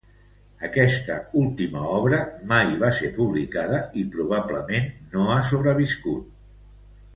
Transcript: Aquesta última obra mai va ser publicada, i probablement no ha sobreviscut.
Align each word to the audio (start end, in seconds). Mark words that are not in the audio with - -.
Aquesta 0.67 1.17
última 1.41 1.83
obra 1.97 2.21
mai 2.53 2.73
va 2.85 2.89
ser 3.01 3.11
publicada, 3.19 3.83
i 4.05 4.07
probablement 4.17 4.91
no 5.15 5.29
ha 5.35 5.37
sobreviscut. 5.53 6.29